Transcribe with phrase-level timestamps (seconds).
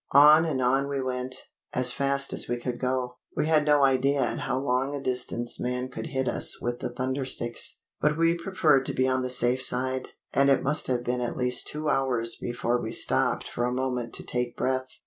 [0.17, 1.35] On and on we went,
[1.73, 3.19] as fast as we could go.
[3.37, 6.89] We had no idea at how long a distance man could hit us with the
[6.89, 11.03] thunder sticks, but we preferred to be on the safe side, and it must have
[11.03, 14.87] been at least two hours before we stopped for a moment to take breath.